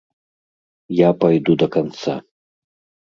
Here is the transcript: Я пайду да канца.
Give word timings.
Я 0.99 1.09
пайду 1.25 1.53
да 1.65 1.71
канца. 1.77 2.17